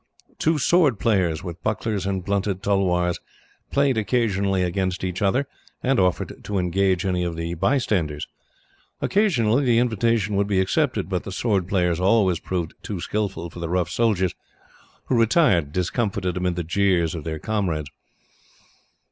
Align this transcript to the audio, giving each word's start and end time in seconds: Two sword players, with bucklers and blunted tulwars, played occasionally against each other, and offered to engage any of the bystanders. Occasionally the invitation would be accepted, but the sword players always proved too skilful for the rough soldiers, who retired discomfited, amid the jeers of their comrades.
Two 0.39 0.57
sword 0.57 0.97
players, 0.97 1.43
with 1.43 1.61
bucklers 1.61 2.07
and 2.07 2.25
blunted 2.25 2.63
tulwars, 2.63 3.19
played 3.69 3.99
occasionally 3.99 4.63
against 4.63 5.03
each 5.03 5.21
other, 5.21 5.45
and 5.83 5.99
offered 5.99 6.43
to 6.43 6.57
engage 6.57 7.05
any 7.05 7.23
of 7.23 7.35
the 7.35 7.53
bystanders. 7.53 8.25
Occasionally 8.99 9.63
the 9.63 9.77
invitation 9.77 10.35
would 10.37 10.47
be 10.47 10.59
accepted, 10.59 11.07
but 11.07 11.23
the 11.23 11.31
sword 11.31 11.67
players 11.67 11.99
always 11.99 12.39
proved 12.39 12.73
too 12.81 12.99
skilful 12.99 13.51
for 13.51 13.59
the 13.59 13.69
rough 13.69 13.91
soldiers, 13.91 14.33
who 15.05 15.19
retired 15.19 15.71
discomfited, 15.71 16.35
amid 16.35 16.55
the 16.55 16.63
jeers 16.63 17.13
of 17.13 17.23
their 17.23 17.37
comrades. 17.37 17.91